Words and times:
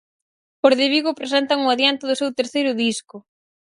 Os 0.67 0.73
de 0.79 0.87
Vigo 0.93 1.17
presentan 1.19 1.59
o 1.65 1.71
adianto 1.75 2.03
do 2.07 2.19
seu 2.21 2.29
terceiro 2.39 2.71
disco. 2.85 3.17